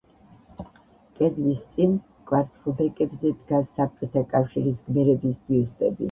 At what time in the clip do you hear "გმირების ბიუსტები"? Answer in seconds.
4.89-5.97